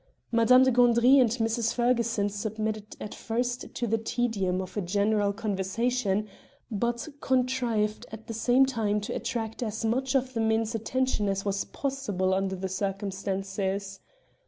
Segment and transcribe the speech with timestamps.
[0.31, 1.75] Madame de Gandry and Mrs.
[1.75, 6.27] Ferguson submitted at first to the tedium of a general conversation,
[6.71, 11.45] but contrived at the same time to attract as much of the men's attention as
[11.45, 13.99] was possible under the circumstances.